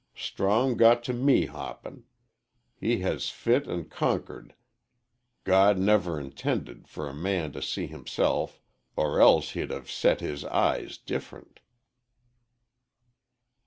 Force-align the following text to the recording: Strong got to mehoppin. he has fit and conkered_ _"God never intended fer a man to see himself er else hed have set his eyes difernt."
Strong 0.15 0.77
got 0.77 1.03
to 1.03 1.13
mehoppin. 1.13 2.05
he 2.75 3.01
has 3.01 3.29
fit 3.29 3.67
and 3.67 3.87
conkered_ 3.91 4.45
_"God 5.45 5.77
never 5.77 6.19
intended 6.19 6.87
fer 6.87 7.07
a 7.07 7.13
man 7.13 7.51
to 7.51 7.61
see 7.61 7.85
himself 7.85 8.59
er 8.97 9.19
else 9.21 9.51
hed 9.53 9.69
have 9.69 9.91
set 9.91 10.19
his 10.19 10.43
eyes 10.45 10.97
difernt." 10.97 11.59